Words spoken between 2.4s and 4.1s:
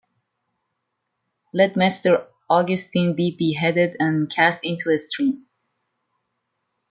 Augustin be beheaded,